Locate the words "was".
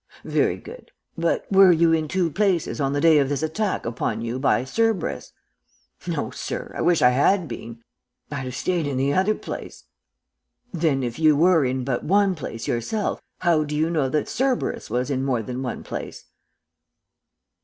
14.89-15.11